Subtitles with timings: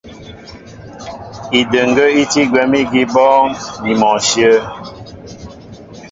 [1.59, 3.47] Idəŋgə́ í tí gwɛ̌m ígi í bɔ́ɔ́ŋ
[3.83, 4.55] ni mɔ ǹshyə̂.